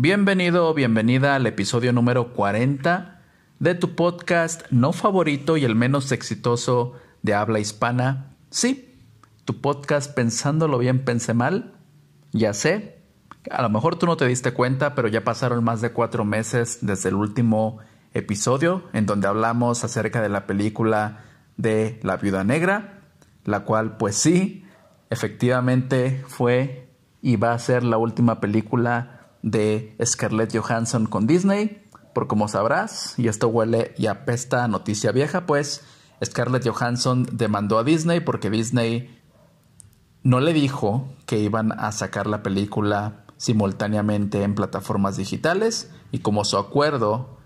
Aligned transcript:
Bienvenido 0.00 0.68
o 0.68 0.74
bienvenida 0.74 1.34
al 1.34 1.44
episodio 1.48 1.92
número 1.92 2.32
40 2.32 3.20
de 3.58 3.74
tu 3.74 3.96
podcast 3.96 4.62
no 4.70 4.92
favorito 4.92 5.56
y 5.56 5.64
el 5.64 5.74
menos 5.74 6.12
exitoso 6.12 6.92
de 7.22 7.34
habla 7.34 7.58
hispana. 7.58 8.36
Sí, 8.48 8.96
tu 9.44 9.60
podcast 9.60 10.14
Pensándolo 10.14 10.78
bien, 10.78 11.04
pensé 11.04 11.34
mal. 11.34 11.74
Ya 12.30 12.54
sé, 12.54 13.00
a 13.50 13.60
lo 13.60 13.70
mejor 13.70 13.96
tú 13.96 14.06
no 14.06 14.16
te 14.16 14.28
diste 14.28 14.52
cuenta, 14.52 14.94
pero 14.94 15.08
ya 15.08 15.24
pasaron 15.24 15.64
más 15.64 15.80
de 15.80 15.90
cuatro 15.90 16.24
meses 16.24 16.78
desde 16.80 17.08
el 17.08 17.16
último 17.16 17.78
episodio 18.14 18.84
en 18.92 19.04
donde 19.04 19.26
hablamos 19.26 19.82
acerca 19.82 20.22
de 20.22 20.28
la 20.28 20.46
película 20.46 21.24
de 21.56 21.98
La 22.04 22.18
Viuda 22.18 22.44
Negra, 22.44 23.00
la 23.44 23.64
cual 23.64 23.96
pues 23.96 24.14
sí, 24.14 24.64
efectivamente 25.10 26.22
fue 26.28 26.88
y 27.20 27.34
va 27.34 27.52
a 27.52 27.58
ser 27.58 27.82
la 27.82 27.96
última 27.96 28.38
película 28.38 29.17
de 29.42 29.96
Scarlett 30.04 30.56
Johansson 30.56 31.06
con 31.06 31.26
Disney. 31.26 31.84
Por 32.14 32.26
como 32.26 32.48
sabrás, 32.48 33.18
y 33.18 33.28
esto 33.28 33.48
huele 33.48 33.94
y 33.96 34.06
apesta 34.06 34.64
a 34.64 34.68
noticia 34.68 35.12
vieja, 35.12 35.46
pues 35.46 35.82
Scarlett 36.24 36.68
Johansson 36.68 37.26
demandó 37.32 37.78
a 37.78 37.84
Disney 37.84 38.20
porque 38.20 38.50
Disney 38.50 39.18
no 40.22 40.40
le 40.40 40.52
dijo 40.52 41.08
que 41.26 41.38
iban 41.38 41.72
a 41.72 41.92
sacar 41.92 42.26
la 42.26 42.42
película 42.42 43.24
simultáneamente 43.36 44.42
en 44.42 44.54
plataformas 44.54 45.16
digitales 45.16 45.90
y 46.10 46.18
como 46.18 46.44
su 46.44 46.58
acuerdo 46.58 47.38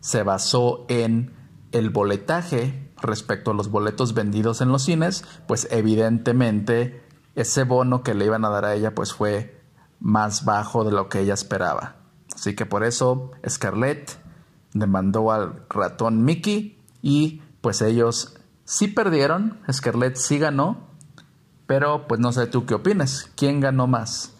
se 0.00 0.22
basó 0.22 0.86
en 0.88 1.34
el 1.72 1.90
boletaje 1.90 2.92
respecto 3.00 3.52
a 3.52 3.54
los 3.54 3.70
boletos 3.70 4.14
vendidos 4.14 4.60
en 4.60 4.70
los 4.70 4.84
cines, 4.84 5.24
pues 5.46 5.68
evidentemente 5.70 7.04
ese 7.34 7.64
bono 7.64 8.02
que 8.02 8.14
le 8.14 8.24
iban 8.24 8.44
a 8.44 8.50
dar 8.50 8.64
a 8.64 8.74
ella 8.74 8.94
pues 8.94 9.12
fue 9.12 9.55
más 10.00 10.44
bajo 10.44 10.84
de 10.84 10.92
lo 10.92 11.08
que 11.08 11.20
ella 11.20 11.34
esperaba. 11.34 11.96
Así 12.34 12.54
que 12.54 12.66
por 12.66 12.84
eso 12.84 13.32
Scarlett 13.48 14.10
demandó 14.72 15.32
al 15.32 15.64
ratón 15.70 16.24
Mickey 16.24 16.78
y 17.02 17.42
pues 17.60 17.82
ellos 17.82 18.36
sí 18.64 18.88
perdieron, 18.88 19.58
Scarlett 19.72 20.16
sí 20.16 20.38
ganó, 20.38 20.88
pero 21.66 22.06
pues 22.06 22.20
no 22.20 22.32
sé 22.32 22.46
tú 22.46 22.66
qué 22.66 22.74
opinas, 22.74 23.30
¿quién 23.36 23.60
ganó 23.60 23.86
más? 23.86 24.34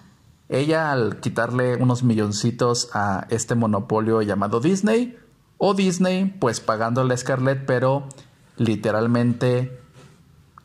Ella 0.49 0.93
al 0.93 1.21
quitarle 1.21 1.77
unos 1.77 2.05
milloncitos 2.05 2.91
a 2.93 3.27
este 3.31 3.55
monopolio 3.55 4.23
llamado 4.23 4.61
Disney 4.61 5.19
o 5.59 5.75
Disney 5.75 6.37
pues 6.39 6.61
pagándole 6.61 7.15
a 7.15 7.17
Scarlett 7.17 7.67
pero 7.67 8.07
literalmente 8.57 9.81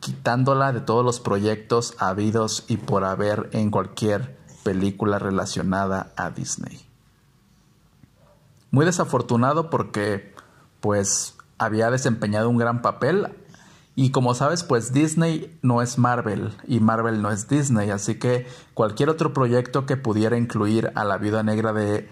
quitándola 0.00 0.72
de 0.72 0.80
todos 0.80 1.04
los 1.04 1.20
proyectos 1.20 1.94
habidos 1.98 2.64
y 2.68 2.76
por 2.76 3.04
haber 3.04 3.48
en 3.52 3.70
cualquier 3.70 4.41
película 4.62 5.18
relacionada 5.18 6.12
a 6.16 6.30
Disney. 6.30 6.86
Muy 8.70 8.86
desafortunado 8.86 9.70
porque 9.70 10.34
pues 10.80 11.36
había 11.58 11.90
desempeñado 11.90 12.48
un 12.48 12.56
gran 12.56 12.82
papel 12.82 13.28
y 13.94 14.10
como 14.10 14.34
sabes 14.34 14.62
pues 14.62 14.92
Disney 14.92 15.58
no 15.62 15.82
es 15.82 15.98
Marvel 15.98 16.54
y 16.66 16.80
Marvel 16.80 17.20
no 17.20 17.30
es 17.30 17.48
Disney, 17.48 17.90
así 17.90 18.14
que 18.14 18.46
cualquier 18.74 19.10
otro 19.10 19.34
proyecto 19.34 19.84
que 19.84 19.96
pudiera 19.96 20.38
incluir 20.38 20.90
a 20.94 21.04
la 21.04 21.18
viuda 21.18 21.42
negra 21.42 21.72
de 21.72 22.08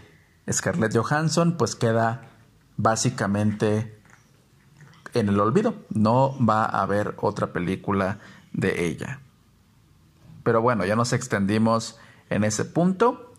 Scarlett 0.50 0.94
Johansson 0.94 1.56
pues 1.56 1.74
queda 1.74 2.28
básicamente 2.76 4.00
en 5.14 5.28
el 5.28 5.40
olvido. 5.40 5.74
No 5.90 6.36
va 6.44 6.64
a 6.64 6.82
haber 6.82 7.14
otra 7.18 7.52
película 7.52 8.18
de 8.52 8.86
ella. 8.86 9.20
Pero 10.42 10.62
bueno, 10.62 10.84
ya 10.84 10.96
nos 10.96 11.12
extendimos 11.12 11.98
en 12.30 12.44
ese 12.44 12.64
punto. 12.64 13.34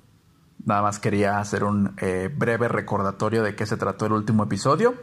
Nada 0.64 0.84
más 0.84 1.00
quería 1.00 1.39
hacer 1.39 1.64
un 1.64 1.95
eh, 1.97 2.30
breve 2.34 2.67
recordatorio 2.67 3.42
de 3.42 3.56
qué 3.56 3.66
se 3.66 3.78
trató 3.78 4.06
el 4.06 4.12
último 4.12 4.44
episodio. 4.44 4.94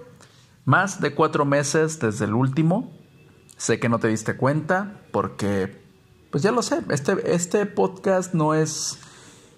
Más 0.64 1.00
de 1.00 1.14
cuatro 1.14 1.44
meses 1.44 1.98
desde 1.98 2.26
el 2.26 2.34
último. 2.34 2.92
Sé 3.56 3.80
que 3.80 3.88
no 3.88 3.98
te 3.98 4.08
diste 4.08 4.36
cuenta 4.36 5.00
porque, 5.10 5.82
pues 6.30 6.44
ya 6.44 6.52
lo 6.52 6.62
sé, 6.62 6.82
este, 6.90 7.34
este 7.34 7.66
podcast 7.66 8.34
no 8.34 8.54
es 8.54 9.00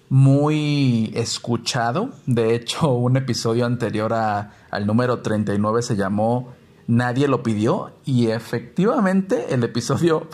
muy 0.09 1.11
escuchado. 1.13 2.09
De 2.25 2.55
hecho, 2.55 2.89
un 2.93 3.17
episodio 3.17 3.65
anterior 3.65 4.13
al 4.13 4.87
número 4.87 5.19
39 5.21 5.83
se 5.83 5.95
llamó 5.95 6.53
Nadie 6.87 7.27
lo 7.27 7.43
pidió 7.43 7.93
y 8.03 8.27
efectivamente 8.27 9.53
el 9.53 9.63
episodio 9.63 10.27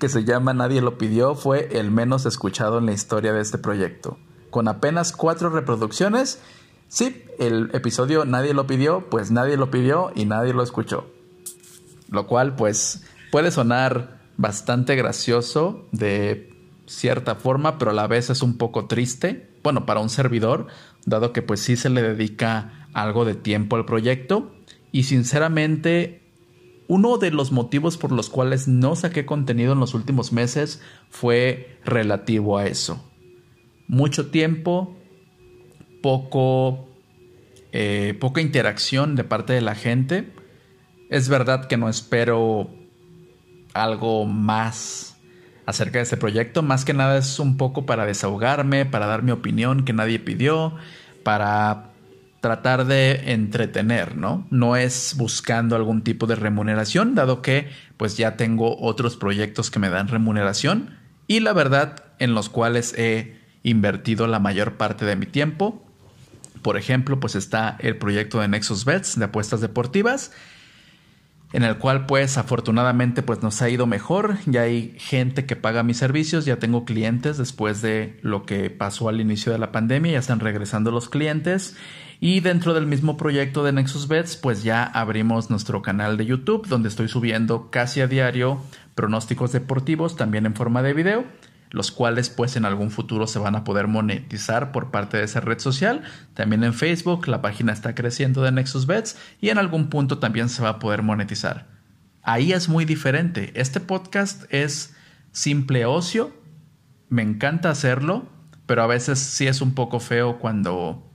que 0.00 0.08
se 0.08 0.24
llama 0.24 0.54
Nadie 0.54 0.80
lo 0.80 0.98
pidió, 0.98 1.36
fue 1.36 1.68
el 1.78 1.92
menos 1.92 2.26
escuchado 2.26 2.78
en 2.78 2.86
la 2.86 2.92
historia 2.92 3.32
de 3.32 3.40
este 3.40 3.58
proyecto. 3.58 4.18
Con 4.50 4.66
apenas 4.66 5.12
cuatro 5.12 5.50
reproducciones, 5.50 6.40
sí, 6.88 7.24
el 7.38 7.70
episodio 7.74 8.24
Nadie 8.24 8.54
lo 8.54 8.66
pidió, 8.66 9.08
pues 9.10 9.30
nadie 9.30 9.56
lo 9.56 9.70
pidió 9.70 10.10
y 10.16 10.24
nadie 10.24 10.54
lo 10.54 10.64
escuchó. 10.64 11.06
Lo 12.08 12.26
cual 12.26 12.56
pues 12.56 13.04
puede 13.30 13.52
sonar 13.52 14.18
bastante 14.36 14.96
gracioso 14.96 15.86
de 15.92 16.50
cierta 16.86 17.36
forma, 17.36 17.78
pero 17.78 17.92
a 17.92 17.94
la 17.94 18.08
vez 18.08 18.30
es 18.30 18.42
un 18.42 18.56
poco 18.56 18.86
triste, 18.86 19.50
bueno, 19.62 19.86
para 19.86 20.00
un 20.00 20.08
servidor, 20.08 20.66
dado 21.04 21.32
que 21.32 21.42
pues 21.42 21.60
sí 21.60 21.76
se 21.76 21.90
le 21.90 22.02
dedica 22.02 22.88
algo 22.94 23.24
de 23.24 23.34
tiempo 23.34 23.76
al 23.76 23.84
proyecto 23.84 24.50
y 24.90 25.04
sinceramente 25.04 26.19
uno 26.90 27.18
de 27.18 27.30
los 27.30 27.52
motivos 27.52 27.96
por 27.96 28.10
los 28.10 28.28
cuales 28.28 28.66
no 28.66 28.96
saqué 28.96 29.24
contenido 29.24 29.74
en 29.74 29.78
los 29.78 29.94
últimos 29.94 30.32
meses 30.32 30.82
fue 31.08 31.78
relativo 31.84 32.58
a 32.58 32.66
eso. 32.66 33.08
Mucho 33.86 34.32
tiempo, 34.32 34.96
poco, 36.02 36.88
eh, 37.70 38.16
poca 38.18 38.40
interacción 38.40 39.14
de 39.14 39.22
parte 39.22 39.52
de 39.52 39.60
la 39.60 39.76
gente. 39.76 40.32
Es 41.10 41.28
verdad 41.28 41.68
que 41.68 41.76
no 41.76 41.88
espero 41.88 42.68
algo 43.72 44.26
más 44.26 45.16
acerca 45.66 45.98
de 45.98 46.02
este 46.02 46.16
proyecto. 46.16 46.64
Más 46.64 46.84
que 46.84 46.92
nada 46.92 47.18
es 47.18 47.38
un 47.38 47.56
poco 47.56 47.86
para 47.86 48.04
desahogarme, 48.04 48.84
para 48.84 49.06
dar 49.06 49.22
mi 49.22 49.30
opinión 49.30 49.84
que 49.84 49.92
nadie 49.92 50.18
pidió, 50.18 50.74
para 51.22 51.89
tratar 52.40 52.86
de 52.86 53.32
entretener, 53.32 54.16
¿no? 54.16 54.46
No 54.50 54.76
es 54.76 55.14
buscando 55.16 55.76
algún 55.76 56.02
tipo 56.02 56.26
de 56.26 56.36
remuneración, 56.36 57.14
dado 57.14 57.42
que 57.42 57.68
pues 57.96 58.16
ya 58.16 58.36
tengo 58.36 58.78
otros 58.80 59.16
proyectos 59.16 59.70
que 59.70 59.78
me 59.78 59.90
dan 59.90 60.08
remuneración 60.08 60.98
y 61.26 61.40
la 61.40 61.52
verdad 61.52 62.04
en 62.18 62.34
los 62.34 62.48
cuales 62.48 62.94
he 62.96 63.38
invertido 63.62 64.26
la 64.26 64.38
mayor 64.38 64.74
parte 64.74 65.04
de 65.04 65.16
mi 65.16 65.26
tiempo. 65.26 65.84
Por 66.62 66.76
ejemplo, 66.76 67.20
pues 67.20 67.34
está 67.34 67.76
el 67.80 67.96
proyecto 67.96 68.40
de 68.40 68.48
Nexus 68.48 68.84
Bets 68.84 69.18
de 69.18 69.26
apuestas 69.26 69.60
deportivas 69.60 70.32
en 71.52 71.64
el 71.64 71.78
cual 71.78 72.06
pues 72.06 72.38
afortunadamente 72.38 73.22
pues 73.22 73.42
nos 73.42 73.60
ha 73.62 73.68
ido 73.68 73.86
mejor, 73.86 74.36
ya 74.46 74.62
hay 74.62 74.94
gente 74.98 75.46
que 75.46 75.56
paga 75.56 75.82
mis 75.82 75.96
servicios, 75.96 76.44
ya 76.44 76.58
tengo 76.58 76.84
clientes 76.84 77.38
después 77.38 77.82
de 77.82 78.18
lo 78.22 78.44
que 78.44 78.70
pasó 78.70 79.08
al 79.08 79.20
inicio 79.20 79.52
de 79.52 79.58
la 79.58 79.72
pandemia, 79.72 80.12
ya 80.12 80.18
están 80.18 80.40
regresando 80.40 80.90
los 80.90 81.08
clientes. 81.08 81.76
Y 82.22 82.40
dentro 82.40 82.74
del 82.74 82.86
mismo 82.86 83.16
proyecto 83.16 83.64
de 83.64 83.72
Nexus 83.72 84.06
Bets, 84.06 84.36
pues 84.36 84.62
ya 84.62 84.84
abrimos 84.84 85.48
nuestro 85.48 85.80
canal 85.80 86.18
de 86.18 86.26
YouTube, 86.26 86.68
donde 86.68 86.90
estoy 86.90 87.08
subiendo 87.08 87.70
casi 87.70 88.02
a 88.02 88.06
diario 88.06 88.60
pronósticos 88.94 89.52
deportivos, 89.52 90.16
también 90.16 90.44
en 90.44 90.54
forma 90.54 90.82
de 90.82 90.92
video, 90.92 91.24
los 91.70 91.92
cuales 91.92 92.30
pues 92.30 92.56
en 92.56 92.64
algún 92.64 92.90
futuro 92.90 93.26
se 93.26 93.38
van 93.38 93.54
a 93.54 93.64
poder 93.64 93.86
monetizar 93.86 94.72
por 94.72 94.90
parte 94.90 95.16
de 95.16 95.24
esa 95.24 95.40
red 95.40 95.58
social. 95.58 96.02
También 96.34 96.64
en 96.64 96.74
Facebook 96.74 97.28
la 97.28 97.42
página 97.42 97.72
está 97.72 97.94
creciendo 97.94 98.42
de 98.42 98.52
Nexus 98.52 98.86
Bets 98.86 99.16
y 99.40 99.50
en 99.50 99.58
algún 99.58 99.88
punto 99.88 100.18
también 100.18 100.48
se 100.48 100.62
va 100.62 100.70
a 100.70 100.78
poder 100.78 101.02
monetizar. 101.02 101.68
Ahí 102.22 102.52
es 102.52 102.68
muy 102.68 102.84
diferente. 102.84 103.52
Este 103.54 103.80
podcast 103.80 104.44
es 104.52 104.94
simple 105.32 105.86
ocio. 105.86 106.36
Me 107.08 107.22
encanta 107.22 107.70
hacerlo, 107.70 108.28
pero 108.66 108.82
a 108.82 108.86
veces 108.86 109.18
sí 109.18 109.46
es 109.46 109.60
un 109.60 109.74
poco 109.74 110.00
feo 110.00 110.38
cuando 110.38 111.10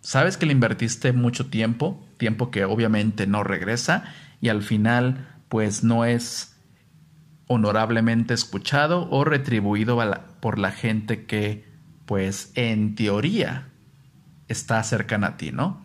sabes 0.00 0.36
que 0.36 0.46
le 0.46 0.52
invertiste 0.52 1.12
mucho 1.12 1.46
tiempo, 1.46 2.06
tiempo 2.16 2.50
que 2.50 2.64
obviamente 2.64 3.26
no 3.26 3.44
regresa 3.44 4.04
y 4.40 4.48
al 4.48 4.62
final 4.62 5.28
pues 5.48 5.84
no 5.84 6.04
es 6.04 6.56
honorablemente 7.52 8.32
escuchado 8.32 9.10
o 9.10 9.24
retribuido 9.24 9.98
por 10.38 10.60
la 10.60 10.70
gente 10.70 11.26
que 11.26 11.68
pues 12.06 12.52
en 12.54 12.94
teoría 12.94 13.66
está 14.46 14.80
cercana 14.84 15.26
a 15.26 15.36
ti, 15.36 15.50
¿no? 15.50 15.84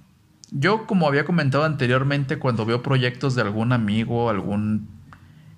Yo 0.52 0.86
como 0.86 1.08
había 1.08 1.26
comentado 1.26 1.64
anteriormente 1.64 2.38
cuando 2.38 2.68
veo 2.68 2.84
proyectos 2.84 3.34
de 3.34 3.42
algún 3.42 3.74
amigo, 3.74 4.30
algún 4.30 4.90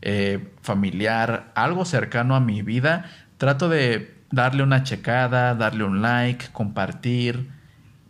eh, 0.01 0.53
familiar, 0.61 1.51
algo 1.55 1.83
cercano 1.83 2.37
a 2.37 2.39
mi 2.39 2.61
vida, 2.61 3.11
trato 3.37 3.67
de 3.67 4.15
darle 4.31 4.63
una 4.63 4.83
checada, 4.83 5.55
darle 5.55 5.83
un 5.83 6.01
like, 6.01 6.47
compartir, 6.53 7.49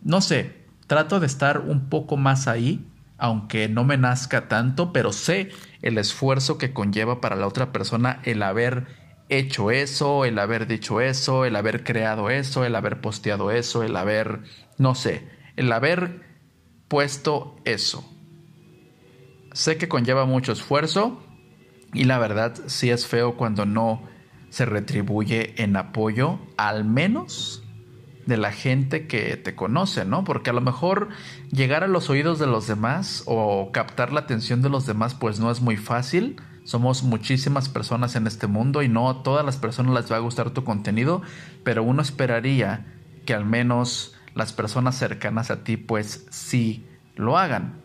no 0.04 0.20
sé, 0.20 0.54
trato 0.86 1.18
de 1.18 1.26
estar 1.26 1.58
un 1.58 1.88
poco 1.88 2.16
más 2.16 2.46
ahí, 2.46 2.86
aunque 3.18 3.68
no 3.68 3.82
me 3.82 3.96
nazca 3.96 4.46
tanto, 4.46 4.92
pero 4.92 5.10
sé 5.10 5.50
el 5.82 5.98
esfuerzo 5.98 6.58
que 6.58 6.72
conlleva 6.72 7.20
para 7.20 7.36
la 7.36 7.46
otra 7.46 7.72
persona 7.72 8.20
el 8.24 8.42
haber 8.42 8.86
hecho 9.28 9.70
eso, 9.70 10.24
el 10.24 10.38
haber 10.38 10.66
dicho 10.66 11.00
eso, 11.00 11.44
el 11.44 11.56
haber 11.56 11.84
creado 11.84 12.30
eso, 12.30 12.64
el 12.64 12.74
haber 12.74 13.00
posteado 13.00 13.50
eso, 13.50 13.82
el 13.82 13.96
haber, 13.96 14.40
no 14.78 14.94
sé, 14.94 15.28
el 15.56 15.70
haber 15.72 16.22
puesto 16.88 17.56
eso. 17.64 18.08
Sé 19.52 19.76
que 19.76 19.88
conlleva 19.88 20.24
mucho 20.24 20.52
esfuerzo 20.52 21.22
y 21.92 22.04
la 22.04 22.18
verdad 22.18 22.54
sí 22.66 22.90
es 22.90 23.06
feo 23.06 23.36
cuando 23.36 23.66
no 23.66 24.02
se 24.50 24.64
retribuye 24.64 25.62
en 25.62 25.76
apoyo, 25.76 26.38
al 26.56 26.84
menos 26.84 27.62
de 28.28 28.36
la 28.36 28.52
gente 28.52 29.06
que 29.06 29.38
te 29.38 29.54
conoce, 29.54 30.04
¿no? 30.04 30.22
Porque 30.22 30.50
a 30.50 30.52
lo 30.52 30.60
mejor 30.60 31.08
llegar 31.50 31.82
a 31.82 31.88
los 31.88 32.10
oídos 32.10 32.38
de 32.38 32.46
los 32.46 32.66
demás 32.66 33.22
o 33.24 33.72
captar 33.72 34.12
la 34.12 34.20
atención 34.20 34.60
de 34.60 34.68
los 34.68 34.84
demás 34.84 35.14
pues 35.14 35.40
no 35.40 35.50
es 35.50 35.62
muy 35.62 35.78
fácil. 35.78 36.36
Somos 36.62 37.02
muchísimas 37.02 37.70
personas 37.70 38.16
en 38.16 38.26
este 38.26 38.46
mundo 38.46 38.82
y 38.82 38.88
no 38.88 39.08
a 39.08 39.22
todas 39.22 39.46
las 39.46 39.56
personas 39.56 39.94
les 39.94 40.12
va 40.12 40.16
a 40.16 40.20
gustar 40.20 40.50
tu 40.50 40.62
contenido, 40.62 41.22
pero 41.64 41.82
uno 41.82 42.02
esperaría 42.02 42.84
que 43.24 43.32
al 43.32 43.46
menos 43.46 44.14
las 44.34 44.52
personas 44.52 44.98
cercanas 44.98 45.50
a 45.50 45.64
ti 45.64 45.78
pues 45.78 46.26
sí 46.28 46.86
lo 47.16 47.38
hagan. 47.38 47.80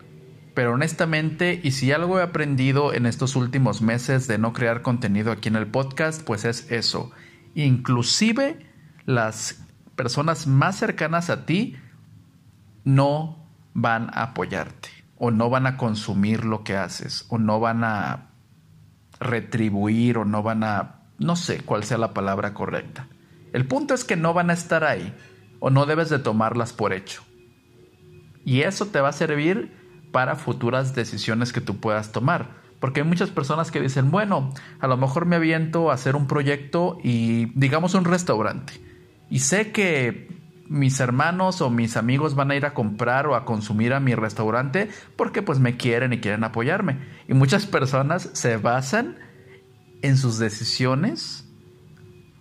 Pero 0.53 0.73
honestamente, 0.73 1.61
y 1.63 1.71
si 1.71 1.93
algo 1.93 2.19
he 2.19 2.21
aprendido 2.21 2.93
en 2.93 3.05
estos 3.05 3.37
últimos 3.37 3.81
meses 3.81 4.27
de 4.27 4.37
no 4.37 4.51
crear 4.51 4.81
contenido 4.81 5.31
aquí 5.31 5.47
en 5.47 5.55
el 5.55 5.67
podcast, 5.67 6.21
pues 6.21 6.43
es 6.43 6.69
eso. 6.69 7.11
Inclusive 7.55 8.59
las 9.05 9.62
personas 9.95 10.47
más 10.47 10.77
cercanas 10.77 11.29
a 11.29 11.45
ti 11.45 11.75
no 12.83 13.47
van 13.73 14.09
a 14.13 14.23
apoyarte 14.23 14.89
o 15.17 15.31
no 15.31 15.49
van 15.49 15.67
a 15.67 15.77
consumir 15.77 16.45
lo 16.45 16.63
que 16.63 16.75
haces 16.75 17.25
o 17.29 17.37
no 17.37 17.59
van 17.59 17.83
a 17.83 18.29
retribuir 19.19 20.17
o 20.17 20.25
no 20.25 20.43
van 20.43 20.63
a, 20.63 21.01
no 21.17 21.35
sé 21.35 21.61
cuál 21.61 21.83
sea 21.83 21.97
la 21.97 22.13
palabra 22.13 22.53
correcta. 22.53 23.07
El 23.53 23.67
punto 23.67 23.93
es 23.93 24.03
que 24.03 24.15
no 24.15 24.33
van 24.33 24.49
a 24.49 24.53
estar 24.53 24.83
ahí 24.83 25.13
o 25.59 25.69
no 25.69 25.85
debes 25.85 26.09
de 26.09 26.19
tomarlas 26.19 26.73
por 26.73 26.93
hecho. 26.93 27.23
Y 28.43 28.61
eso 28.61 28.87
te 28.87 28.99
va 28.99 29.09
a 29.09 29.13
servir 29.13 29.71
para 30.11 30.35
futuras 30.35 30.93
decisiones 30.93 31.53
que 31.53 31.61
tú 31.61 31.77
puedas 31.77 32.11
tomar. 32.11 32.61
Porque 32.81 32.99
hay 32.99 33.07
muchas 33.07 33.29
personas 33.29 33.71
que 33.71 33.79
dicen, 33.79 34.11
bueno, 34.11 34.51
a 34.81 34.87
lo 34.87 34.97
mejor 34.97 35.25
me 35.25 35.37
aviento 35.37 35.89
a 35.89 35.93
hacer 35.93 36.17
un 36.17 36.27
proyecto 36.27 36.97
y 37.01 37.45
digamos 37.57 37.93
un 37.93 38.03
restaurante 38.03 38.73
y 39.33 39.39
sé 39.39 39.71
que 39.71 40.27
mis 40.69 40.99
hermanos 40.99 41.61
o 41.61 41.71
mis 41.71 41.97
amigos 41.97 42.35
van 42.35 42.51
a 42.51 42.55
ir 42.55 42.67
a 42.67 42.75
comprar 42.75 43.25
o 43.25 43.33
a 43.33 43.45
consumir 43.45 43.91
a 43.93 43.99
mi 43.99 44.13
restaurante 44.13 44.89
porque 45.15 45.41
pues 45.41 45.57
me 45.57 45.75
quieren 45.75 46.13
y 46.13 46.19
quieren 46.19 46.43
apoyarme. 46.43 46.99
Y 47.27 47.33
muchas 47.33 47.65
personas 47.65 48.29
se 48.33 48.57
basan 48.57 49.17
en 50.03 50.17
sus 50.17 50.37
decisiones 50.37 51.51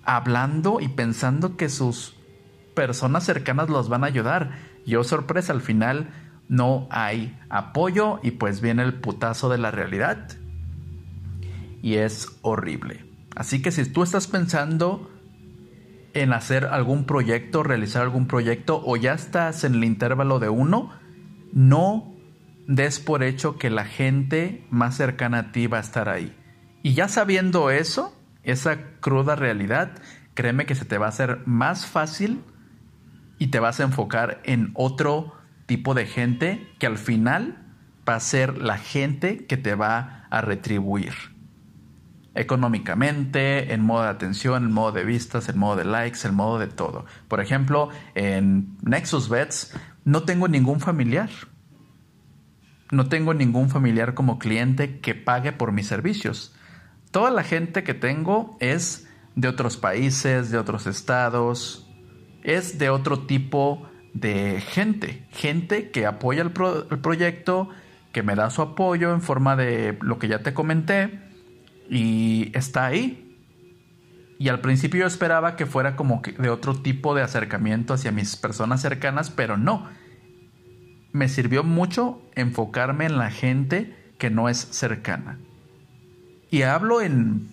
hablando 0.05 0.81
y 0.81 0.89
pensando 0.89 1.57
que 1.57 1.71
sus 1.71 2.15
personas 2.75 3.25
cercanas 3.25 3.71
los 3.71 3.89
van 3.89 4.05
a 4.05 4.09
ayudar. 4.09 4.51
Yo 4.85 5.03
sorpresa, 5.03 5.55
al 5.55 5.63
final 5.63 6.11
no 6.51 6.89
hay 6.91 7.41
apoyo 7.49 8.21
y 8.23 8.33
pues 8.33 8.61
viene 8.61 8.83
el 8.83 9.01
putazo 9.01 9.49
de 9.49 9.57
la 9.57 9.71
realidad. 9.71 10.29
Y 11.81 11.95
es 11.95 12.37
horrible. 12.43 13.07
Así 13.35 13.63
que 13.63 13.71
si 13.73 13.87
tú 13.87 14.03
estás 14.03 14.27
pensando 14.27 15.09
en 16.15 16.33
hacer 16.33 16.67
algún 16.67 17.05
proyecto, 17.05 17.63
realizar 17.63 18.03
algún 18.03 18.27
proyecto 18.27 18.83
o 18.85 18.97
ya 18.97 19.15
estás 19.15 19.65
en 19.65 19.75
el 19.75 19.85
intervalo 19.85 20.39
de 20.39 20.49
uno, 20.49 20.91
no 21.53 22.15
des 22.67 23.01
por 23.01 23.23
hecho 23.23 23.59
que 23.59 23.71
la 23.71 23.85
gente 23.85 24.67
más 24.71 24.97
cercana 24.97 25.39
a 25.39 25.53
ti 25.53 25.67
va 25.67 25.79
a 25.79 25.83
estar 25.83 26.09
ahí. 26.09 26.37
Y 26.83 26.95
ya 26.95 27.09
sabiendo 27.09 27.71
eso, 27.71 28.17
esa 28.43 28.79
cruda 29.01 29.37
realidad, 29.37 29.93
créeme 30.35 30.67
que 30.67 30.75
se 30.75 30.85
te 30.85 30.99
va 30.99 31.07
a 31.07 31.11
hacer 31.11 31.41
más 31.47 31.87
fácil 31.87 32.43
y 33.39 33.49
te 33.49 33.61
vas 33.61 33.81
a 33.81 33.85
enfocar 33.85 34.41
en 34.45 34.71
otro 34.75 35.35
tipo 35.67 35.95
de 35.95 36.07
gente 36.07 36.69
que 36.79 36.87
al 36.87 36.99
final 36.99 37.67
va 38.09 38.17
a 38.17 38.21
ser 38.21 38.59
la 38.59 38.79
gente 38.79 39.47
que 39.47 39.57
te 39.57 39.75
va 39.75 40.27
a 40.31 40.41
retribuir 40.41 41.32
económicamente, 42.35 43.73
en 43.73 43.83
modo 43.83 44.05
de 44.05 44.09
atención, 44.09 44.65
en 44.65 44.73
modo 44.73 44.93
de 44.93 45.05
vistas, 45.05 45.49
en 45.49 45.59
modo 45.59 45.77
de 45.77 45.85
likes, 45.85 46.27
en 46.27 46.35
modo 46.35 46.59
de 46.59 46.67
todo. 46.67 47.05
Por 47.29 47.41
ejemplo, 47.41 47.91
en 48.15 48.77
Nexus 48.83 49.29
Bets 49.29 49.75
no 50.05 50.23
tengo 50.23 50.49
ningún 50.49 50.81
familiar. 50.81 51.31
No 52.91 53.09
tengo 53.09 53.35
ningún 53.35 53.71
familiar 53.71 54.15
como 54.15 54.39
cliente 54.39 55.01
que 55.01 55.15
pague 55.15 55.53
por 55.53 55.73
mis 55.73 55.87
servicios. 55.87 56.55
Toda 57.11 57.31
la 57.31 57.43
gente 57.43 57.85
que 57.85 57.95
tengo 57.95 58.57
es 58.61 59.09
de 59.35 59.49
otros 59.49 59.77
países, 59.77 60.51
de 60.51 60.59
otros 60.59 60.87
estados, 60.87 61.91
es 62.43 62.79
de 62.79 62.91
otro 62.91 63.21
tipo 63.21 63.89
de 64.15 64.61
gente. 64.61 65.27
Gente 65.31 65.91
que 65.91 66.07
apoya 66.07 66.43
el, 66.43 66.53
el 66.91 66.99
proyecto, 66.99 67.69
que 68.13 68.23
me 68.23 68.35
da 68.35 68.51
su 68.51 68.61
apoyo 68.61 69.13
en 69.13 69.23
forma 69.23 69.57
de 69.57 69.99
lo 70.03 70.19
que 70.19 70.29
ya 70.29 70.43
te 70.43 70.53
comenté 70.53 71.32
y 71.89 72.51
está 72.55 72.87
ahí. 72.87 73.29
Y 74.39 74.49
al 74.49 74.61
principio 74.61 75.01
yo 75.01 75.07
esperaba 75.07 75.55
que 75.57 75.67
fuera 75.67 75.95
como 75.95 76.21
de 76.39 76.51
otro 76.51 76.75
tipo 76.75 77.15
de 77.15 77.23
acercamiento 77.23 77.95
hacia 77.95 78.11
mis 78.11 78.37
personas 78.37 78.81
cercanas, 78.81 79.31
pero 79.31 79.57
no. 79.57 79.89
Me 81.13 81.29
sirvió 81.29 81.63
mucho 81.63 82.21
enfocarme 82.35 83.05
en 83.05 83.19
la 83.19 83.31
gente 83.31 84.15
que 84.19 84.31
no 84.31 84.49
es 84.49 84.59
cercana. 84.59 85.39
Y 86.51 86.63
hablo 86.63 87.01
en, 87.01 87.51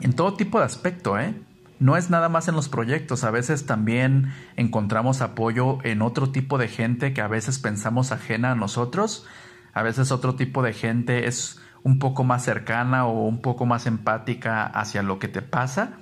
en 0.00 0.12
todo 0.12 0.34
tipo 0.34 0.58
de 0.58 0.64
aspecto, 0.64 1.18
¿eh? 1.18 1.34
No 1.78 1.96
es 1.96 2.08
nada 2.08 2.28
más 2.28 2.48
en 2.48 2.54
los 2.54 2.68
proyectos, 2.70 3.24
a 3.24 3.30
veces 3.30 3.66
también 3.66 4.32
encontramos 4.56 5.20
apoyo 5.20 5.78
en 5.84 6.00
otro 6.00 6.30
tipo 6.30 6.56
de 6.56 6.68
gente 6.68 7.12
que 7.12 7.20
a 7.20 7.28
veces 7.28 7.58
pensamos 7.58 8.12
ajena 8.12 8.52
a 8.52 8.54
nosotros, 8.54 9.26
a 9.74 9.82
veces 9.82 10.10
otro 10.10 10.36
tipo 10.36 10.62
de 10.62 10.72
gente 10.72 11.26
es 11.26 11.60
un 11.86 12.00
poco 12.00 12.24
más 12.24 12.42
cercana 12.42 13.06
o 13.06 13.28
un 13.28 13.40
poco 13.40 13.64
más 13.64 13.86
empática 13.86 14.66
hacia 14.66 15.04
lo 15.04 15.20
que 15.20 15.28
te 15.28 15.40
pasa. 15.40 15.92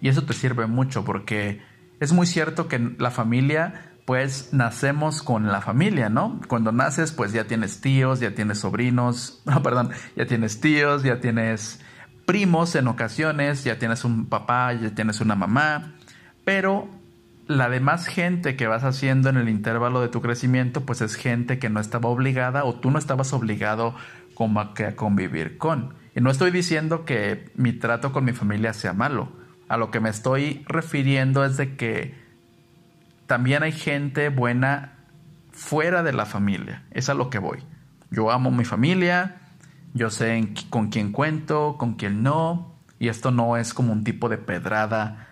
Y 0.00 0.08
eso 0.08 0.22
te 0.22 0.32
sirve 0.32 0.68
mucho 0.68 1.04
porque 1.04 1.60
es 1.98 2.12
muy 2.12 2.28
cierto 2.28 2.68
que 2.68 2.78
la 2.98 3.10
familia, 3.10 3.90
pues 4.04 4.50
nacemos 4.52 5.22
con 5.22 5.48
la 5.48 5.60
familia, 5.60 6.08
¿no? 6.08 6.40
Cuando 6.46 6.70
naces, 6.70 7.10
pues 7.10 7.32
ya 7.32 7.48
tienes 7.48 7.80
tíos, 7.80 8.20
ya 8.20 8.32
tienes 8.32 8.60
sobrinos, 8.60 9.42
no, 9.44 9.60
perdón, 9.60 9.90
ya 10.14 10.24
tienes 10.24 10.60
tíos, 10.60 11.02
ya 11.02 11.18
tienes 11.18 11.80
primos 12.26 12.76
en 12.76 12.86
ocasiones, 12.86 13.64
ya 13.64 13.76
tienes 13.76 14.04
un 14.04 14.26
papá, 14.26 14.72
ya 14.74 14.94
tienes 14.94 15.20
una 15.20 15.34
mamá, 15.34 15.94
pero 16.44 16.88
la 17.48 17.68
demás 17.68 18.06
gente 18.06 18.54
que 18.54 18.68
vas 18.68 18.84
haciendo 18.84 19.30
en 19.30 19.36
el 19.36 19.48
intervalo 19.48 20.00
de 20.00 20.08
tu 20.08 20.22
crecimiento, 20.22 20.82
pues 20.82 21.00
es 21.00 21.16
gente 21.16 21.58
que 21.58 21.70
no 21.70 21.80
estaba 21.80 22.08
obligada 22.08 22.64
o 22.64 22.76
tú 22.76 22.92
no 22.92 23.00
estabas 23.00 23.32
obligado 23.32 23.96
como 24.34 24.74
que 24.74 24.94
convivir 24.94 25.58
con. 25.58 25.94
Y 26.14 26.20
no 26.20 26.30
estoy 26.30 26.50
diciendo 26.50 27.04
que 27.04 27.50
mi 27.54 27.72
trato 27.72 28.12
con 28.12 28.24
mi 28.24 28.32
familia 28.32 28.72
sea 28.72 28.92
malo. 28.92 29.32
A 29.68 29.76
lo 29.76 29.90
que 29.90 30.00
me 30.00 30.10
estoy 30.10 30.64
refiriendo 30.68 31.44
es 31.44 31.56
de 31.56 31.76
que 31.76 32.14
también 33.26 33.62
hay 33.62 33.72
gente 33.72 34.28
buena 34.28 34.94
fuera 35.50 36.02
de 36.02 36.12
la 36.12 36.26
familia. 36.26 36.84
Es 36.90 37.08
a 37.08 37.14
lo 37.14 37.30
que 37.30 37.38
voy. 37.38 37.62
Yo 38.10 38.30
amo 38.30 38.50
mi 38.50 38.64
familia, 38.64 39.36
yo 39.94 40.10
sé 40.10 40.54
con 40.70 40.88
quién 40.90 41.12
cuento, 41.12 41.76
con 41.78 41.94
quién 41.94 42.22
no, 42.22 42.74
y 42.98 43.08
esto 43.08 43.30
no 43.30 43.56
es 43.56 43.74
como 43.74 43.92
un 43.92 44.04
tipo 44.04 44.28
de 44.28 44.38
pedrada 44.38 45.28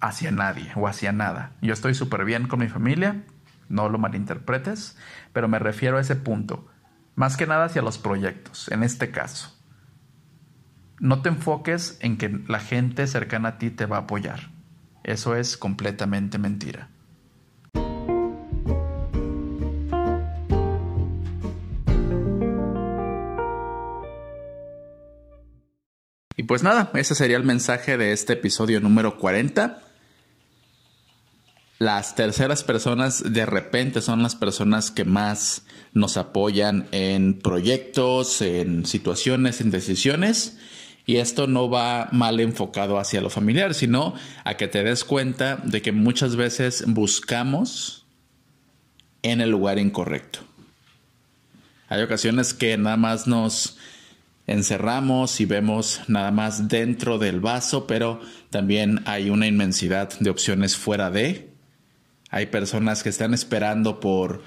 hacia 0.00 0.30
nadie 0.30 0.70
o 0.76 0.86
hacia 0.86 1.12
nada. 1.12 1.52
Yo 1.62 1.72
estoy 1.72 1.94
súper 1.94 2.24
bien 2.24 2.46
con 2.46 2.60
mi 2.60 2.68
familia, 2.68 3.24
no 3.68 3.88
lo 3.88 3.98
malinterpretes, 3.98 4.96
pero 5.32 5.48
me 5.48 5.58
refiero 5.58 5.98
a 5.98 6.00
ese 6.00 6.16
punto. 6.16 6.68
Más 7.14 7.36
que 7.36 7.46
nada 7.46 7.66
hacia 7.66 7.82
los 7.82 7.98
proyectos, 7.98 8.68
en 8.70 8.82
este 8.82 9.10
caso. 9.10 9.56
No 10.98 11.22
te 11.22 11.28
enfoques 11.28 11.96
en 12.00 12.16
que 12.18 12.28
la 12.48 12.58
gente 12.58 13.06
cercana 13.06 13.50
a 13.50 13.58
ti 13.58 13.70
te 13.70 13.86
va 13.86 13.98
a 13.98 14.00
apoyar. 14.00 14.50
Eso 15.04 15.36
es 15.36 15.56
completamente 15.56 16.38
mentira. 16.38 16.88
Y 26.36 26.42
pues 26.42 26.64
nada, 26.64 26.90
ese 26.94 27.14
sería 27.14 27.36
el 27.36 27.44
mensaje 27.44 27.96
de 27.96 28.12
este 28.12 28.32
episodio 28.32 28.80
número 28.80 29.18
40 29.18 29.83
las 31.84 32.14
terceras 32.14 32.64
personas 32.64 33.22
de 33.30 33.44
repente 33.44 34.00
son 34.00 34.22
las 34.22 34.34
personas 34.34 34.90
que 34.90 35.04
más 35.04 35.66
nos 35.92 36.16
apoyan 36.16 36.88
en 36.92 37.38
proyectos, 37.38 38.40
en 38.40 38.86
situaciones, 38.86 39.60
en 39.60 39.70
decisiones. 39.70 40.56
Y 41.04 41.16
esto 41.16 41.46
no 41.46 41.68
va 41.68 42.08
mal 42.10 42.40
enfocado 42.40 42.98
hacia 42.98 43.20
lo 43.20 43.28
familiar, 43.28 43.74
sino 43.74 44.14
a 44.44 44.56
que 44.56 44.66
te 44.66 44.82
des 44.82 45.04
cuenta 45.04 45.56
de 45.56 45.82
que 45.82 45.92
muchas 45.92 46.36
veces 46.36 46.84
buscamos 46.86 48.06
en 49.22 49.42
el 49.42 49.50
lugar 49.50 49.78
incorrecto. 49.78 50.38
Hay 51.90 52.00
ocasiones 52.00 52.54
que 52.54 52.78
nada 52.78 52.96
más 52.96 53.26
nos 53.26 53.76
encerramos 54.46 55.38
y 55.38 55.44
vemos 55.44 56.00
nada 56.08 56.30
más 56.30 56.66
dentro 56.68 57.18
del 57.18 57.40
vaso, 57.40 57.86
pero 57.86 58.22
también 58.48 59.02
hay 59.04 59.28
una 59.28 59.46
inmensidad 59.46 60.18
de 60.18 60.30
opciones 60.30 60.78
fuera 60.78 61.10
de. 61.10 61.53
Hay 62.34 62.46
personas 62.46 63.04
que 63.04 63.10
están 63.10 63.32
esperando 63.32 64.00
por 64.00 64.42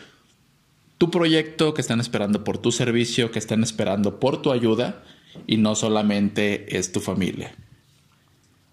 tu 0.97 1.09
proyecto, 1.09 1.73
que 1.73 1.79
están 1.79 2.01
esperando 2.01 2.43
por 2.43 2.57
tu 2.57 2.73
servicio, 2.73 3.31
que 3.31 3.39
están 3.39 3.63
esperando 3.63 4.19
por 4.19 4.41
tu 4.41 4.51
ayuda 4.51 5.05
y 5.47 5.55
no 5.55 5.73
solamente 5.73 6.77
es 6.77 6.91
tu 6.91 6.99
familia. 6.99 7.55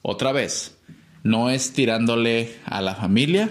Otra 0.02 0.32
vez, 0.32 0.78
no 1.22 1.48
es 1.48 1.72
tirándole 1.72 2.56
a 2.64 2.82
la 2.82 2.96
familia, 2.96 3.50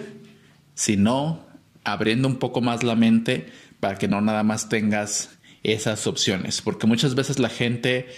sino 0.75 1.45
abriendo 1.85 2.27
un 2.27 2.39
poco 2.39 2.59
más 2.59 2.83
la 2.83 2.97
mente 2.97 3.47
para 3.79 3.97
que 3.97 4.09
no 4.09 4.19
nada 4.19 4.43
más 4.43 4.67
tengas 4.67 5.29
esas 5.63 6.07
opciones, 6.07 6.61
porque 6.61 6.87
muchas 6.87 7.15
veces 7.15 7.39
la 7.39 7.47
gente 7.47 8.09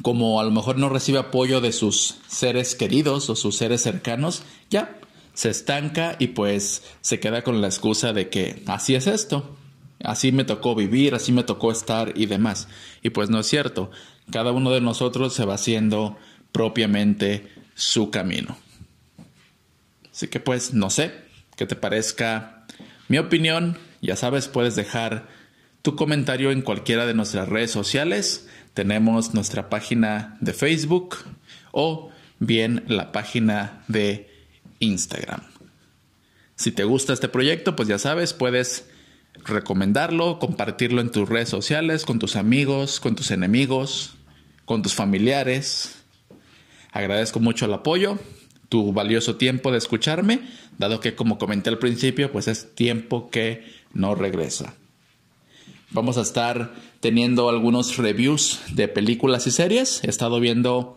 como 0.00 0.40
a 0.40 0.44
lo 0.44 0.50
mejor 0.50 0.78
no 0.78 0.88
recibe 0.88 1.18
apoyo 1.18 1.60
de 1.60 1.72
sus 1.72 2.16
seres 2.28 2.74
queridos 2.74 3.28
o 3.28 3.36
sus 3.36 3.56
seres 3.56 3.82
cercanos, 3.82 4.42
ya 4.70 4.98
se 5.34 5.50
estanca 5.50 6.16
y 6.18 6.28
pues 6.28 6.82
se 7.00 7.20
queda 7.20 7.42
con 7.42 7.60
la 7.60 7.66
excusa 7.66 8.12
de 8.12 8.28
que 8.28 8.62
así 8.66 8.94
es 8.94 9.06
esto, 9.06 9.56
así 10.02 10.32
me 10.32 10.44
tocó 10.44 10.74
vivir, 10.74 11.14
así 11.14 11.32
me 11.32 11.42
tocó 11.42 11.70
estar 11.70 12.12
y 12.16 12.26
demás. 12.26 12.68
Y 13.02 13.10
pues 13.10 13.30
no 13.30 13.40
es 13.40 13.46
cierto, 13.46 13.90
cada 14.30 14.52
uno 14.52 14.70
de 14.70 14.80
nosotros 14.80 15.34
se 15.34 15.44
va 15.44 15.54
haciendo 15.54 16.16
propiamente 16.52 17.48
su 17.74 18.10
camino. 18.10 18.56
Así 20.10 20.28
que 20.28 20.40
pues 20.40 20.72
no 20.72 20.90
sé, 20.90 21.12
que 21.56 21.66
te 21.66 21.76
parezca 21.76 22.66
mi 23.08 23.18
opinión, 23.18 23.76
ya 24.00 24.16
sabes, 24.16 24.48
puedes 24.48 24.76
dejar 24.76 25.28
tu 25.82 25.96
comentario 25.96 26.50
en 26.50 26.62
cualquiera 26.62 27.04
de 27.06 27.14
nuestras 27.14 27.48
redes 27.48 27.70
sociales. 27.70 28.48
Tenemos 28.72 29.34
nuestra 29.34 29.68
página 29.68 30.38
de 30.40 30.52
Facebook 30.52 31.16
o 31.72 32.10
bien 32.38 32.84
la 32.86 33.12
página 33.12 33.84
de 33.88 34.33
Instagram. 34.78 35.42
Si 36.56 36.70
te 36.70 36.84
gusta 36.84 37.12
este 37.12 37.28
proyecto, 37.28 37.74
pues 37.74 37.88
ya 37.88 37.98
sabes, 37.98 38.32
puedes 38.32 38.86
recomendarlo, 39.44 40.38
compartirlo 40.38 41.00
en 41.00 41.10
tus 41.10 41.28
redes 41.28 41.48
sociales, 41.48 42.04
con 42.04 42.18
tus 42.18 42.36
amigos, 42.36 43.00
con 43.00 43.16
tus 43.16 43.30
enemigos, 43.30 44.14
con 44.64 44.82
tus 44.82 44.94
familiares. 44.94 45.96
Agradezco 46.92 47.40
mucho 47.40 47.66
el 47.66 47.74
apoyo, 47.74 48.18
tu 48.68 48.92
valioso 48.92 49.36
tiempo 49.36 49.72
de 49.72 49.78
escucharme, 49.78 50.40
dado 50.78 51.00
que 51.00 51.14
como 51.14 51.38
comenté 51.38 51.70
al 51.70 51.78
principio, 51.78 52.30
pues 52.30 52.48
es 52.48 52.74
tiempo 52.74 53.30
que 53.30 53.64
no 53.92 54.14
regresa. 54.14 54.74
Vamos 55.90 56.18
a 56.18 56.22
estar 56.22 56.74
teniendo 57.00 57.48
algunos 57.48 57.96
reviews 57.98 58.60
de 58.72 58.88
películas 58.88 59.46
y 59.46 59.50
series. 59.50 60.02
He 60.02 60.10
estado 60.10 60.40
viendo 60.40 60.96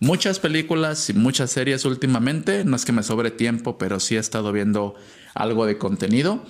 muchas 0.00 0.38
películas 0.38 1.08
y 1.10 1.14
muchas 1.14 1.50
series 1.50 1.84
últimamente. 1.84 2.64
No 2.64 2.76
es 2.76 2.84
que 2.84 2.92
me 2.92 3.02
sobre 3.02 3.30
tiempo, 3.30 3.78
pero 3.78 4.00
sí 4.00 4.16
he 4.16 4.18
estado 4.18 4.52
viendo 4.52 4.94
algo 5.34 5.66
de 5.66 5.78
contenido. 5.78 6.44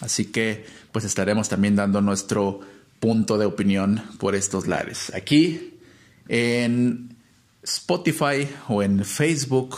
Así 0.00 0.26
que 0.26 0.64
pues 0.92 1.04
estaremos 1.04 1.48
también 1.48 1.76
dando 1.76 2.00
nuestro 2.00 2.60
punto 3.00 3.38
de 3.38 3.46
opinión 3.46 4.02
por 4.18 4.34
estos 4.34 4.66
lares. 4.66 5.12
Aquí 5.14 5.74
en 6.28 7.16
Spotify 7.62 8.48
o 8.68 8.82
en 8.82 9.04
Facebook 9.04 9.76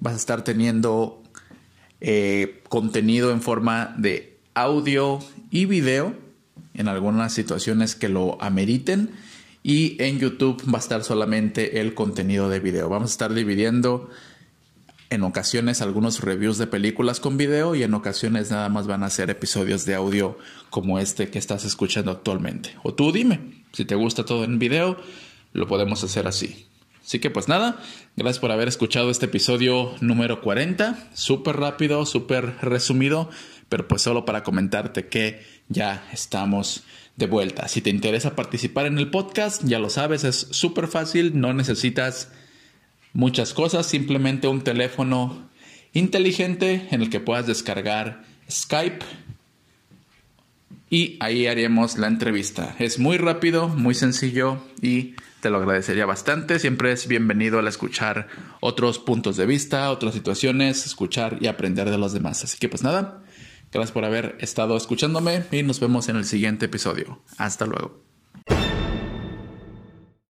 vas 0.00 0.14
a 0.14 0.16
estar 0.16 0.44
teniendo 0.44 1.22
eh, 2.00 2.62
contenido 2.68 3.30
en 3.30 3.42
forma 3.42 3.94
de 3.98 4.38
audio 4.54 5.20
y 5.50 5.66
video 5.66 6.14
en 6.74 6.88
algunas 6.88 7.32
situaciones 7.32 7.94
que 7.94 8.08
lo 8.08 8.42
ameriten. 8.42 9.10
Y 9.62 10.02
en 10.02 10.18
YouTube 10.18 10.62
va 10.72 10.78
a 10.78 10.80
estar 10.80 11.04
solamente 11.04 11.80
el 11.80 11.94
contenido 11.94 12.48
de 12.48 12.60
video. 12.60 12.88
Vamos 12.88 13.10
a 13.10 13.12
estar 13.12 13.34
dividiendo 13.34 14.08
en 15.10 15.24
ocasiones 15.24 15.82
algunos 15.82 16.20
reviews 16.20 16.56
de 16.56 16.68
películas 16.68 17.20
con 17.20 17.36
video 17.36 17.74
y 17.74 17.82
en 17.82 17.92
ocasiones 17.94 18.50
nada 18.50 18.68
más 18.68 18.86
van 18.86 19.02
a 19.02 19.10
ser 19.10 19.28
episodios 19.28 19.84
de 19.84 19.96
audio 19.96 20.38
como 20.70 20.98
este 20.98 21.30
que 21.30 21.38
estás 21.38 21.64
escuchando 21.64 22.12
actualmente. 22.12 22.76
O 22.84 22.94
tú 22.94 23.12
dime, 23.12 23.64
si 23.72 23.84
te 23.84 23.96
gusta 23.96 24.24
todo 24.24 24.44
en 24.44 24.58
video, 24.58 24.96
lo 25.52 25.66
podemos 25.66 26.02
hacer 26.04 26.26
así. 26.26 26.69
Así 27.10 27.18
que 27.18 27.28
pues 27.28 27.48
nada, 27.48 27.82
gracias 28.14 28.38
por 28.38 28.52
haber 28.52 28.68
escuchado 28.68 29.10
este 29.10 29.26
episodio 29.26 29.96
número 30.00 30.40
40, 30.40 31.10
súper 31.12 31.56
rápido, 31.56 32.06
súper 32.06 32.54
resumido, 32.62 33.28
pero 33.68 33.88
pues 33.88 34.02
solo 34.02 34.24
para 34.24 34.44
comentarte 34.44 35.08
que 35.08 35.44
ya 35.68 36.08
estamos 36.12 36.84
de 37.16 37.26
vuelta. 37.26 37.66
Si 37.66 37.80
te 37.80 37.90
interesa 37.90 38.36
participar 38.36 38.86
en 38.86 38.96
el 38.96 39.10
podcast, 39.10 39.64
ya 39.64 39.80
lo 39.80 39.90
sabes, 39.90 40.22
es 40.22 40.46
súper 40.52 40.86
fácil, 40.86 41.40
no 41.40 41.52
necesitas 41.52 42.30
muchas 43.12 43.54
cosas, 43.54 43.86
simplemente 43.86 44.46
un 44.46 44.62
teléfono 44.62 45.50
inteligente 45.92 46.86
en 46.92 47.02
el 47.02 47.10
que 47.10 47.18
puedas 47.18 47.44
descargar 47.44 48.22
Skype 48.48 49.04
y 50.90 51.16
ahí 51.20 51.46
haremos 51.46 51.96
la 51.96 52.08
entrevista. 52.08 52.76
Es 52.78 52.98
muy 52.98 53.16
rápido, 53.16 53.68
muy 53.68 53.94
sencillo 53.94 54.62
y 54.82 55.14
te 55.40 55.48
lo 55.48 55.56
agradecería 55.56 56.04
bastante. 56.04 56.58
Siempre 56.58 56.92
es 56.92 57.08
bienvenido 57.08 57.58
al 57.58 57.68
escuchar 57.68 58.28
otros 58.60 58.98
puntos 58.98 59.38
de 59.38 59.46
vista, 59.46 59.90
otras 59.90 60.12
situaciones, 60.12 60.84
escuchar 60.84 61.38
y 61.40 61.46
aprender 61.46 61.88
de 61.88 61.96
los 61.96 62.12
demás. 62.12 62.44
Así 62.44 62.58
que 62.58 62.68
pues 62.68 62.82
nada, 62.82 63.22
Gracias 63.72 63.92
por 63.92 64.04
haber 64.04 64.36
estado 64.40 64.76
escuchándome 64.76 65.44
y 65.52 65.62
nos 65.62 65.78
vemos 65.78 66.08
en 66.08 66.16
el 66.16 66.24
siguiente 66.24 66.66
episodio. 66.66 67.20
Hasta 67.38 67.66
luego. 67.66 68.02